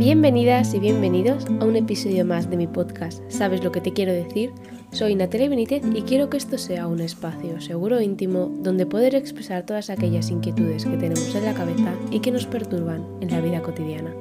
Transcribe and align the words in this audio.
Bienvenidas 0.00 0.72
y 0.72 0.78
bienvenidos 0.78 1.44
a 1.60 1.66
un 1.66 1.76
episodio 1.76 2.24
más 2.24 2.48
de 2.48 2.56
mi 2.56 2.66
podcast 2.66 3.22
¿Sabes 3.28 3.62
lo 3.62 3.70
que 3.70 3.82
te 3.82 3.92
quiero 3.92 4.14
decir? 4.14 4.50
Soy 4.92 5.14
Natalia 5.14 5.50
Benítez 5.50 5.82
y 5.94 6.00
quiero 6.00 6.30
que 6.30 6.38
esto 6.38 6.56
sea 6.56 6.86
un 6.86 7.02
espacio 7.02 7.60
seguro 7.60 7.98
e 7.98 8.04
íntimo 8.04 8.50
donde 8.62 8.86
poder 8.86 9.14
expresar 9.14 9.66
todas 9.66 9.90
aquellas 9.90 10.30
inquietudes 10.30 10.86
que 10.86 10.96
tenemos 10.96 11.34
en 11.34 11.44
la 11.44 11.52
cabeza 11.52 11.92
y 12.10 12.20
que 12.20 12.30
nos 12.30 12.46
perturban 12.46 13.04
en 13.20 13.30
la 13.30 13.42
vida 13.42 13.60
cotidiana. 13.60 14.14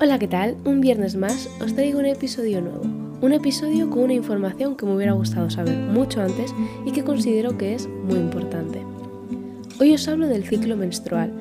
Hola, 0.00 0.18
¿qué 0.18 0.26
tal? 0.26 0.56
Un 0.64 0.80
viernes 0.80 1.14
más 1.14 1.48
os 1.60 1.72
traigo 1.72 2.00
un 2.00 2.06
episodio 2.06 2.60
nuevo. 2.60 2.82
Un 3.20 3.32
episodio 3.32 3.90
con 3.90 4.02
una 4.02 4.14
información 4.14 4.74
que 4.76 4.86
me 4.86 4.96
hubiera 4.96 5.12
gustado 5.12 5.50
saber 5.50 5.76
mucho 5.76 6.20
antes 6.20 6.52
y 6.84 6.90
que 6.90 7.04
considero 7.04 7.56
que 7.56 7.76
es 7.76 7.86
muy 7.86 8.18
importante. 8.18 8.82
Hoy 9.78 9.94
os 9.94 10.08
hablo 10.08 10.26
del 10.26 10.42
ciclo 10.42 10.76
menstrual, 10.76 11.32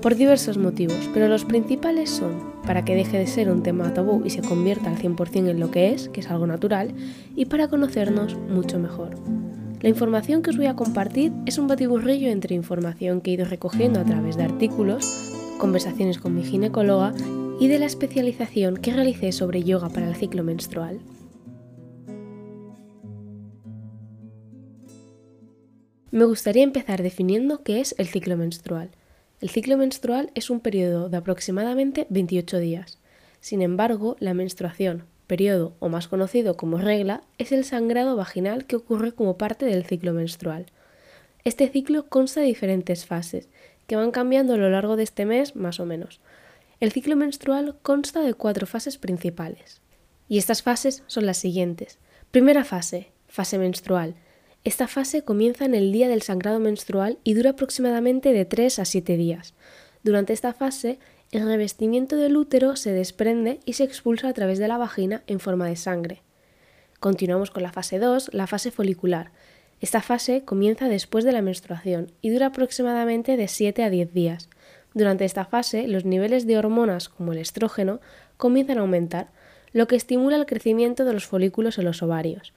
por 0.00 0.14
diversos 0.14 0.56
motivos, 0.56 1.10
pero 1.12 1.28
los 1.28 1.44
principales 1.44 2.08
son 2.08 2.59
para 2.70 2.84
que 2.84 2.94
deje 2.94 3.18
de 3.18 3.26
ser 3.26 3.50
un 3.50 3.64
tema 3.64 3.92
tabú 3.94 4.22
y 4.24 4.30
se 4.30 4.42
convierta 4.42 4.90
al 4.90 4.96
100% 4.96 5.48
en 5.48 5.58
lo 5.58 5.72
que 5.72 5.90
es, 5.90 6.08
que 6.08 6.20
es 6.20 6.30
algo 6.30 6.46
natural, 6.46 6.94
y 7.34 7.46
para 7.46 7.66
conocernos 7.66 8.36
mucho 8.36 8.78
mejor. 8.78 9.16
La 9.80 9.88
información 9.88 10.40
que 10.40 10.50
os 10.50 10.56
voy 10.56 10.66
a 10.66 10.76
compartir 10.76 11.32
es 11.46 11.58
un 11.58 11.66
batiburrillo 11.66 12.28
entre 12.28 12.54
información 12.54 13.22
que 13.22 13.32
he 13.32 13.34
ido 13.34 13.44
recogiendo 13.44 13.98
a 13.98 14.04
través 14.04 14.36
de 14.36 14.44
artículos, 14.44 15.04
conversaciones 15.58 16.18
con 16.18 16.36
mi 16.36 16.44
ginecóloga 16.44 17.12
y 17.58 17.66
de 17.66 17.80
la 17.80 17.86
especialización 17.86 18.76
que 18.76 18.92
realicé 18.92 19.32
sobre 19.32 19.64
yoga 19.64 19.88
para 19.88 20.06
el 20.06 20.14
ciclo 20.14 20.44
menstrual. 20.44 21.00
Me 26.12 26.24
gustaría 26.24 26.62
empezar 26.62 27.02
definiendo 27.02 27.64
qué 27.64 27.80
es 27.80 27.96
el 27.98 28.06
ciclo 28.06 28.36
menstrual. 28.36 28.92
El 29.40 29.48
ciclo 29.48 29.78
menstrual 29.78 30.30
es 30.34 30.50
un 30.50 30.60
periodo 30.60 31.08
de 31.08 31.16
aproximadamente 31.16 32.06
28 32.10 32.58
días. 32.58 32.98
Sin 33.40 33.62
embargo, 33.62 34.16
la 34.20 34.34
menstruación, 34.34 35.04
periodo 35.26 35.74
o 35.78 35.88
más 35.88 36.08
conocido 36.08 36.58
como 36.58 36.76
regla, 36.76 37.22
es 37.38 37.50
el 37.50 37.64
sangrado 37.64 38.16
vaginal 38.16 38.66
que 38.66 38.76
ocurre 38.76 39.12
como 39.12 39.38
parte 39.38 39.64
del 39.64 39.86
ciclo 39.86 40.12
menstrual. 40.12 40.66
Este 41.44 41.68
ciclo 41.68 42.06
consta 42.10 42.40
de 42.40 42.46
diferentes 42.46 43.06
fases, 43.06 43.48
que 43.86 43.96
van 43.96 44.10
cambiando 44.10 44.54
a 44.54 44.56
lo 44.58 44.68
largo 44.68 44.96
de 44.96 45.04
este 45.04 45.24
mes 45.24 45.56
más 45.56 45.80
o 45.80 45.86
menos. 45.86 46.20
El 46.78 46.92
ciclo 46.92 47.16
menstrual 47.16 47.78
consta 47.80 48.20
de 48.20 48.34
cuatro 48.34 48.66
fases 48.66 48.98
principales. 48.98 49.80
Y 50.28 50.36
estas 50.36 50.62
fases 50.62 51.02
son 51.06 51.24
las 51.24 51.38
siguientes. 51.38 51.98
Primera 52.30 52.62
fase, 52.62 53.10
fase 53.26 53.56
menstrual, 53.58 54.16
esta 54.62 54.88
fase 54.88 55.22
comienza 55.22 55.64
en 55.64 55.74
el 55.74 55.90
día 55.90 56.08
del 56.08 56.20
sangrado 56.20 56.60
menstrual 56.60 57.18
y 57.24 57.32
dura 57.32 57.50
aproximadamente 57.50 58.34
de 58.34 58.44
3 58.44 58.80
a 58.80 58.84
7 58.84 59.16
días. 59.16 59.54
Durante 60.02 60.34
esta 60.34 60.52
fase, 60.52 60.98
el 61.30 61.46
revestimiento 61.46 62.16
del 62.16 62.36
útero 62.36 62.76
se 62.76 62.92
desprende 62.92 63.60
y 63.64 63.72
se 63.74 63.84
expulsa 63.84 64.28
a 64.28 64.34
través 64.34 64.58
de 64.58 64.68
la 64.68 64.76
vagina 64.76 65.22
en 65.26 65.40
forma 65.40 65.66
de 65.66 65.76
sangre. 65.76 66.22
Continuamos 66.98 67.50
con 67.50 67.62
la 67.62 67.72
fase 67.72 67.98
2, 67.98 68.34
la 68.34 68.46
fase 68.46 68.70
folicular. 68.70 69.32
Esta 69.80 70.02
fase 70.02 70.44
comienza 70.44 70.90
después 70.90 71.24
de 71.24 71.32
la 71.32 71.40
menstruación 71.40 72.12
y 72.20 72.28
dura 72.28 72.46
aproximadamente 72.46 73.38
de 73.38 73.48
7 73.48 73.82
a 73.82 73.88
10 73.88 74.12
días. 74.12 74.50
Durante 74.92 75.24
esta 75.24 75.46
fase, 75.46 75.88
los 75.88 76.04
niveles 76.04 76.46
de 76.46 76.58
hormonas 76.58 77.08
como 77.08 77.32
el 77.32 77.38
estrógeno 77.38 78.00
comienzan 78.36 78.76
a 78.76 78.82
aumentar, 78.82 79.28
lo 79.72 79.86
que 79.86 79.96
estimula 79.96 80.36
el 80.36 80.44
crecimiento 80.44 81.06
de 81.06 81.14
los 81.14 81.26
folículos 81.26 81.78
en 81.78 81.86
los 81.86 82.02
ovarios. 82.02 82.52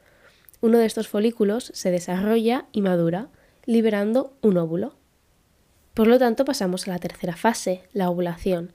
Uno 0.64 0.78
de 0.78 0.86
estos 0.86 1.10
folículos 1.10 1.72
se 1.74 1.92
desarrolla 1.92 2.68
y 2.72 2.82
madura, 2.82 3.28
liberando 3.66 4.32
un 4.42 4.56
óvulo. 4.56 4.96
Por 5.94 6.08
lo 6.08 6.18
tanto, 6.18 6.46
pasamos 6.46 6.88
a 6.88 6.92
la 6.92 7.00
tercera 7.00 7.36
fase, 7.36 7.84
la 7.92 8.10
ovulación. 8.10 8.72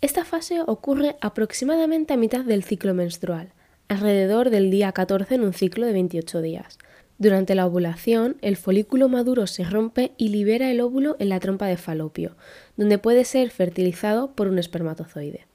Esta 0.00 0.24
fase 0.24 0.60
ocurre 0.64 1.16
aproximadamente 1.20 2.14
a 2.14 2.16
mitad 2.16 2.44
del 2.44 2.62
ciclo 2.62 2.94
menstrual, 2.94 3.54
alrededor 3.88 4.50
del 4.50 4.70
día 4.70 4.92
14 4.92 5.34
en 5.34 5.42
un 5.42 5.52
ciclo 5.52 5.84
de 5.84 5.94
28 5.94 6.42
días. 6.42 6.78
Durante 7.18 7.56
la 7.56 7.66
ovulación, 7.66 8.36
el 8.40 8.56
folículo 8.56 9.08
maduro 9.08 9.48
se 9.48 9.64
rompe 9.64 10.12
y 10.16 10.28
libera 10.28 10.70
el 10.70 10.80
óvulo 10.80 11.16
en 11.18 11.28
la 11.28 11.40
trompa 11.40 11.66
de 11.66 11.76
falopio, 11.76 12.36
donde 12.76 12.98
puede 12.98 13.24
ser 13.24 13.50
fertilizado 13.50 14.36
por 14.36 14.46
un 14.46 14.60
espermatozoide. 14.60 15.48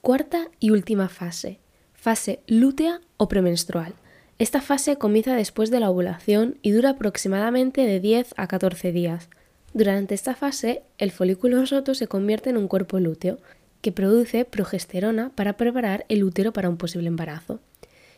Cuarta 0.00 0.48
y 0.58 0.70
última 0.70 1.10
fase, 1.10 1.60
fase 1.92 2.40
lútea 2.46 3.02
o 3.18 3.28
premenstrual. 3.28 3.94
Esta 4.38 4.60
fase 4.60 4.96
comienza 4.96 5.36
después 5.36 5.70
de 5.70 5.78
la 5.78 5.90
ovulación 5.90 6.58
y 6.60 6.72
dura 6.72 6.90
aproximadamente 6.90 7.86
de 7.86 8.00
10 8.00 8.34
a 8.36 8.48
14 8.48 8.90
días. 8.90 9.28
Durante 9.74 10.14
esta 10.14 10.34
fase, 10.34 10.82
el 10.98 11.12
folículo 11.12 11.64
roto 11.66 11.94
se 11.94 12.08
convierte 12.08 12.50
en 12.50 12.56
un 12.56 12.66
cuerpo 12.66 12.98
lúteo, 12.98 13.38
que 13.80 13.92
produce 13.92 14.44
progesterona 14.44 15.30
para 15.34 15.58
preparar 15.58 16.06
el 16.08 16.24
útero 16.24 16.52
para 16.52 16.68
un 16.68 16.78
posible 16.78 17.06
embarazo. 17.06 17.60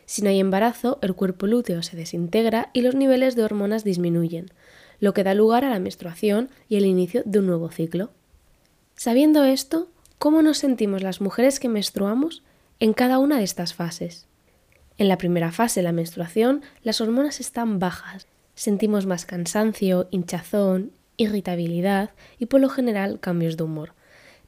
Si 0.07 0.23
no 0.23 0.31
hay 0.31 0.39
embarazo, 0.39 0.99
el 1.03 1.15
cuerpo 1.15 1.49
lúteo 1.49 1.83
se 1.83 1.97
desintegra 1.97 2.71
y 2.73 2.83
los 2.83 2.95
niveles 2.95 3.35
de 3.35 3.43
hormonas 3.43 3.83
disminuyen, 3.83 4.47
lo 5.01 5.13
que 5.13 5.25
da 5.25 5.35
lugar 5.35 5.65
a 5.65 5.71
la 5.71 5.81
menstruación 5.81 6.49
y 6.69 6.77
el 6.77 6.87
inicio 6.87 7.23
de 7.27 7.41
un 7.41 7.47
nuevo 7.47 7.69
ciclo. 7.71 8.11
Sabiendo 8.95 9.45
esto, 9.45 9.89
¿cómo 10.19 10.41
nos 10.41 10.59
sentimos 10.59 11.03
las 11.03 11.21
mujeres 11.21 11.61
que 11.61 11.69
menstruamos 11.69 12.43
en 12.79 12.93
cada 12.95 13.19
una 13.19 13.37
de 13.39 13.45
estas 13.45 13.75
fases? 13.75 14.27
En 14.99 15.09
la 15.09 15.19
primera 15.19 15.53
fase, 15.53 15.83
la 15.83 15.93
menstruación, 15.93 16.63
las 16.83 17.01
hormonas 17.01 17.41
están 17.41 17.79
bajas. 17.79 18.27
Sentimos 18.55 19.05
más 19.05 19.27
cansancio, 19.27 20.09
hinchazón, 20.11 20.93
irritabilidad 21.19 22.11
y 22.39 22.47
por 22.47 22.61
lo 22.61 22.69
general 22.69 23.21
cambios 23.21 23.57
de 23.57 23.65
humor. 23.65 23.93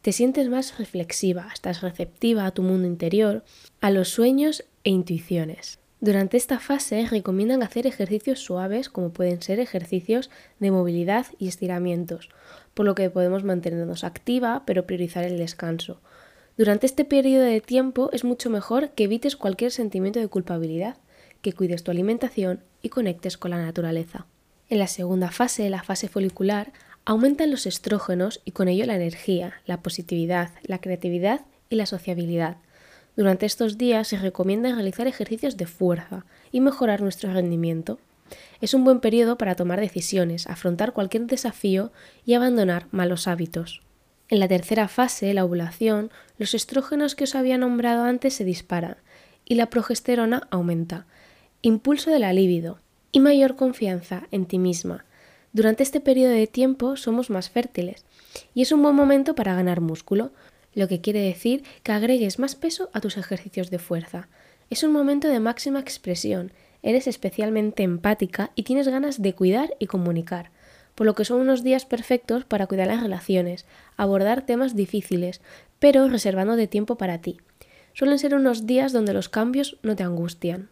Te 0.00 0.12
sientes 0.12 0.48
más 0.48 0.78
reflexiva, 0.78 1.48
estás 1.52 1.82
receptiva 1.82 2.46
a 2.46 2.52
tu 2.52 2.62
mundo 2.62 2.86
interior, 2.86 3.44
a 3.80 3.90
los 3.90 4.08
sueños 4.08 4.64
e 4.84 4.90
intuiciones. 4.90 5.78
Durante 6.00 6.36
esta 6.36 6.60
fase 6.60 7.06
recomiendan 7.10 7.64
hacer 7.64 7.86
ejercicios 7.86 8.38
suaves 8.38 8.88
como 8.88 9.10
pueden 9.10 9.42
ser 9.42 9.58
ejercicios 9.58 10.30
de 10.60 10.70
movilidad 10.70 11.26
y 11.38 11.48
estiramientos, 11.48 12.30
por 12.72 12.86
lo 12.86 12.94
que 12.94 13.10
podemos 13.10 13.42
mantenernos 13.42 14.04
activa 14.04 14.62
pero 14.64 14.86
priorizar 14.86 15.24
el 15.24 15.36
descanso. 15.36 16.00
Durante 16.58 16.86
este 16.86 17.04
periodo 17.04 17.44
de 17.44 17.60
tiempo 17.60 18.10
es 18.12 18.24
mucho 18.24 18.50
mejor 18.50 18.90
que 18.90 19.04
evites 19.04 19.36
cualquier 19.36 19.70
sentimiento 19.70 20.18
de 20.18 20.26
culpabilidad, 20.26 20.96
que 21.40 21.52
cuides 21.52 21.84
tu 21.84 21.92
alimentación 21.92 22.64
y 22.82 22.88
conectes 22.88 23.38
con 23.38 23.52
la 23.52 23.64
naturaleza. 23.64 24.26
En 24.68 24.80
la 24.80 24.88
segunda 24.88 25.30
fase, 25.30 25.70
la 25.70 25.84
fase 25.84 26.08
folicular, 26.08 26.72
aumentan 27.04 27.52
los 27.52 27.64
estrógenos 27.66 28.40
y 28.44 28.50
con 28.50 28.66
ello 28.66 28.86
la 28.86 28.96
energía, 28.96 29.54
la 29.66 29.82
positividad, 29.82 30.50
la 30.64 30.80
creatividad 30.80 31.42
y 31.70 31.76
la 31.76 31.86
sociabilidad. 31.86 32.56
Durante 33.16 33.46
estos 33.46 33.78
días 33.78 34.08
se 34.08 34.18
recomienda 34.18 34.74
realizar 34.74 35.06
ejercicios 35.06 35.56
de 35.58 35.66
fuerza 35.66 36.26
y 36.50 36.60
mejorar 36.60 37.02
nuestro 37.02 37.32
rendimiento. 37.32 38.00
Es 38.60 38.74
un 38.74 38.82
buen 38.82 38.98
periodo 38.98 39.38
para 39.38 39.54
tomar 39.54 39.80
decisiones, 39.80 40.48
afrontar 40.48 40.92
cualquier 40.92 41.26
desafío 41.26 41.92
y 42.26 42.34
abandonar 42.34 42.88
malos 42.90 43.28
hábitos. 43.28 43.80
En 44.30 44.40
la 44.40 44.48
tercera 44.48 44.88
fase, 44.88 45.32
la 45.32 45.44
ovulación, 45.44 46.10
los 46.36 46.52
estrógenos 46.52 47.14
que 47.14 47.24
os 47.24 47.34
había 47.34 47.56
nombrado 47.56 48.04
antes 48.04 48.34
se 48.34 48.44
disparan 48.44 48.98
y 49.46 49.54
la 49.54 49.70
progesterona 49.70 50.46
aumenta, 50.50 51.06
impulso 51.62 52.10
de 52.10 52.18
la 52.18 52.34
libido 52.34 52.78
y 53.10 53.20
mayor 53.20 53.56
confianza 53.56 54.28
en 54.30 54.44
ti 54.44 54.58
misma. 54.58 55.06
Durante 55.54 55.82
este 55.82 56.00
periodo 56.00 56.32
de 56.32 56.46
tiempo 56.46 56.96
somos 56.96 57.30
más 57.30 57.48
fértiles 57.48 58.04
y 58.54 58.60
es 58.60 58.70
un 58.70 58.82
buen 58.82 58.94
momento 58.94 59.34
para 59.34 59.54
ganar 59.54 59.80
músculo, 59.80 60.30
lo 60.74 60.88
que 60.88 61.00
quiere 61.00 61.20
decir 61.20 61.64
que 61.82 61.92
agregues 61.92 62.38
más 62.38 62.54
peso 62.54 62.90
a 62.92 63.00
tus 63.00 63.16
ejercicios 63.16 63.70
de 63.70 63.78
fuerza. 63.78 64.28
Es 64.68 64.82
un 64.82 64.92
momento 64.92 65.28
de 65.28 65.40
máxima 65.40 65.80
expresión, 65.80 66.52
eres 66.82 67.06
especialmente 67.06 67.82
empática 67.82 68.50
y 68.54 68.64
tienes 68.64 68.88
ganas 68.88 69.22
de 69.22 69.34
cuidar 69.34 69.74
y 69.78 69.86
comunicar 69.86 70.50
por 70.98 71.06
lo 71.06 71.14
que 71.14 71.24
son 71.24 71.40
unos 71.40 71.62
días 71.62 71.86
perfectos 71.86 72.44
para 72.44 72.66
cuidar 72.66 72.88
las 72.88 73.00
relaciones, 73.00 73.66
abordar 73.98 74.46
temas 74.46 74.74
difíciles, 74.74 75.42
pero 75.78 76.08
reservando 76.08 76.56
de 76.56 76.66
tiempo 76.66 76.96
para 76.96 77.20
ti. 77.20 77.36
Suelen 77.92 78.18
ser 78.18 78.34
unos 78.34 78.64
días 78.64 78.92
donde 78.92 79.12
los 79.12 79.28
cambios 79.28 79.76
no 79.82 79.94
te 79.94 80.04
angustian. 80.04 80.70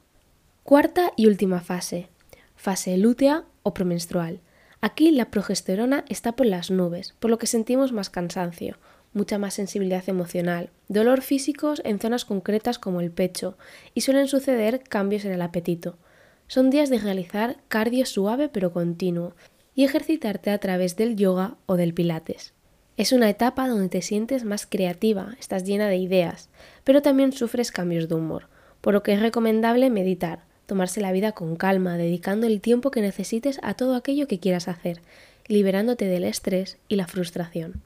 Cuarta 0.62 1.12
y 1.16 1.26
última 1.26 1.60
fase. 1.60 2.08
Fase 2.54 2.96
lútea 2.96 3.44
o 3.62 3.74
premenstrual. 3.74 4.40
Aquí 4.80 5.10
la 5.10 5.30
progesterona 5.30 6.04
está 6.08 6.32
por 6.32 6.46
las 6.46 6.70
nubes, 6.70 7.14
por 7.18 7.30
lo 7.30 7.38
que 7.38 7.46
sentimos 7.46 7.92
más 7.92 8.10
cansancio, 8.10 8.78
mucha 9.12 9.38
más 9.38 9.54
sensibilidad 9.54 10.08
emocional, 10.08 10.70
dolor 10.88 11.22
físicos 11.22 11.82
en 11.84 11.98
zonas 11.98 12.24
concretas 12.24 12.78
como 12.78 13.00
el 13.00 13.10
pecho, 13.10 13.56
y 13.94 14.02
suelen 14.02 14.28
suceder 14.28 14.82
cambios 14.82 15.24
en 15.24 15.32
el 15.32 15.42
apetito. 15.42 15.98
Son 16.46 16.70
días 16.70 16.90
de 16.90 16.98
realizar 16.98 17.56
cardio 17.68 18.06
suave 18.06 18.48
pero 18.48 18.72
continuo, 18.72 19.34
y 19.74 19.84
ejercitarte 19.84 20.50
a 20.50 20.58
través 20.58 20.96
del 20.96 21.16
yoga 21.16 21.56
o 21.66 21.76
del 21.76 21.94
pilates. 21.94 22.55
Es 22.96 23.12
una 23.12 23.28
etapa 23.28 23.68
donde 23.68 23.90
te 23.90 24.00
sientes 24.00 24.44
más 24.44 24.64
creativa, 24.64 25.36
estás 25.38 25.64
llena 25.64 25.88
de 25.88 25.98
ideas, 25.98 26.48
pero 26.82 27.02
también 27.02 27.32
sufres 27.32 27.70
cambios 27.70 28.08
de 28.08 28.14
humor, 28.14 28.48
por 28.80 28.94
lo 28.94 29.02
que 29.02 29.12
es 29.12 29.20
recomendable 29.20 29.90
meditar, 29.90 30.44
tomarse 30.64 31.02
la 31.02 31.12
vida 31.12 31.32
con 31.32 31.56
calma, 31.56 31.98
dedicando 31.98 32.46
el 32.46 32.62
tiempo 32.62 32.90
que 32.90 33.02
necesites 33.02 33.60
a 33.62 33.74
todo 33.74 33.96
aquello 33.96 34.26
que 34.26 34.40
quieras 34.40 34.66
hacer, 34.66 35.02
liberándote 35.46 36.06
del 36.06 36.24
estrés 36.24 36.78
y 36.88 36.96
la 36.96 37.06
frustración. 37.06 37.82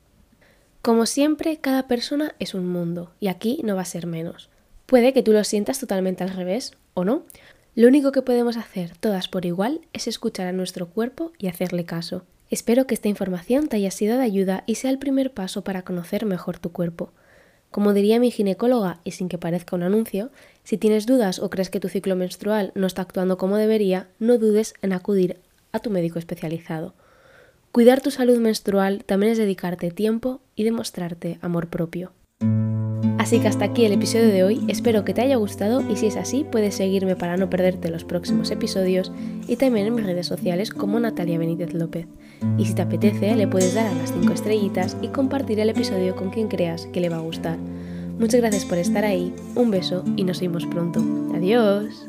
Como 0.80 1.06
siempre, 1.06 1.58
cada 1.58 1.88
persona 1.88 2.34
es 2.38 2.54
un 2.54 2.68
mundo 2.68 3.10
y 3.18 3.28
aquí 3.28 3.60
no 3.64 3.74
va 3.74 3.82
a 3.82 3.86
ser 3.86 4.06
menos. 4.06 4.48
Puede 4.86 5.12
que 5.12 5.22
tú 5.22 5.32
lo 5.32 5.42
sientas 5.42 5.80
totalmente 5.80 6.22
al 6.22 6.30
revés 6.30 6.72
o 6.94 7.04
no. 7.04 7.24
Lo 7.74 7.88
único 7.88 8.12
que 8.12 8.22
podemos 8.22 8.56
hacer 8.56 8.96
todas 8.96 9.28
por 9.28 9.44
igual 9.44 9.80
es 9.92 10.06
escuchar 10.06 10.46
a 10.46 10.52
nuestro 10.52 10.88
cuerpo 10.88 11.32
y 11.38 11.48
hacerle 11.48 11.84
caso. 11.84 12.24
Espero 12.50 12.88
que 12.88 12.94
esta 12.94 13.08
información 13.08 13.68
te 13.68 13.76
haya 13.76 13.92
sido 13.92 14.18
de 14.18 14.24
ayuda 14.24 14.64
y 14.66 14.74
sea 14.74 14.90
el 14.90 14.98
primer 14.98 15.32
paso 15.32 15.62
para 15.62 15.82
conocer 15.82 16.26
mejor 16.26 16.58
tu 16.58 16.72
cuerpo. 16.72 17.12
Como 17.70 17.94
diría 17.94 18.18
mi 18.18 18.32
ginecóloga, 18.32 18.98
y 19.04 19.12
sin 19.12 19.28
que 19.28 19.38
parezca 19.38 19.76
un 19.76 19.84
anuncio, 19.84 20.30
si 20.64 20.76
tienes 20.76 21.06
dudas 21.06 21.38
o 21.38 21.48
crees 21.48 21.70
que 21.70 21.78
tu 21.78 21.88
ciclo 21.88 22.16
menstrual 22.16 22.72
no 22.74 22.88
está 22.88 23.02
actuando 23.02 23.38
como 23.38 23.56
debería, 23.56 24.08
no 24.18 24.36
dudes 24.36 24.74
en 24.82 24.92
acudir 24.92 25.36
a 25.70 25.78
tu 25.78 25.90
médico 25.90 26.18
especializado. 26.18 26.94
Cuidar 27.70 28.00
tu 28.00 28.10
salud 28.10 28.38
menstrual 28.38 29.04
también 29.04 29.30
es 29.30 29.38
dedicarte 29.38 29.92
tiempo 29.92 30.40
y 30.56 30.64
demostrarte 30.64 31.38
amor 31.42 31.68
propio. 31.68 32.12
Así 33.20 33.38
que 33.38 33.46
hasta 33.46 33.66
aquí 33.66 33.84
el 33.84 33.92
episodio 33.92 34.28
de 34.28 34.42
hoy, 34.42 34.64
espero 34.66 35.04
que 35.04 35.14
te 35.14 35.20
haya 35.20 35.36
gustado 35.36 35.88
y 35.88 35.96
si 35.96 36.06
es 36.06 36.16
así 36.16 36.44
puedes 36.50 36.74
seguirme 36.74 37.14
para 37.14 37.36
no 37.36 37.48
perderte 37.48 37.90
los 37.90 38.02
próximos 38.02 38.50
episodios 38.50 39.12
y 39.46 39.54
también 39.54 39.86
en 39.86 39.94
mis 39.94 40.06
redes 40.06 40.26
sociales 40.26 40.70
como 40.70 40.98
Natalia 40.98 41.38
Benítez 41.38 41.74
López. 41.74 42.08
Y 42.58 42.66
si 42.66 42.74
te 42.74 42.82
apetece 42.82 43.36
le 43.36 43.46
puedes 43.46 43.74
dar 43.74 43.86
a 43.86 43.94
las 43.94 44.12
5 44.12 44.32
estrellitas 44.32 44.96
y 45.02 45.08
compartir 45.08 45.60
el 45.60 45.70
episodio 45.70 46.16
con 46.16 46.30
quien 46.30 46.48
creas 46.48 46.86
que 46.86 47.00
le 47.00 47.08
va 47.08 47.16
a 47.16 47.20
gustar. 47.20 47.58
Muchas 48.18 48.40
gracias 48.40 48.64
por 48.64 48.78
estar 48.78 49.04
ahí, 49.04 49.32
un 49.54 49.70
beso 49.70 50.04
y 50.16 50.24
nos 50.24 50.40
vemos 50.40 50.66
pronto. 50.66 51.02
Adiós. 51.34 52.06